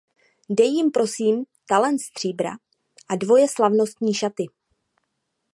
Dej 0.49 0.73
jim 0.75 0.91
prosím 0.91 1.45
talent 1.69 1.99
stříbra 1.99 2.51
a 3.09 3.15
dvoje 3.15 3.47
slavnostní 3.47 4.13
šaty. 4.13 4.45